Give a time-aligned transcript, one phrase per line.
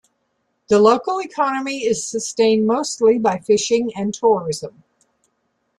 [0.67, 4.83] The local economy is sustained mostly by fishing and tourism.